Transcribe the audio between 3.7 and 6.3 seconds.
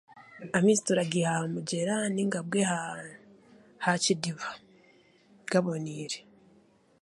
ha kidiba gaboneire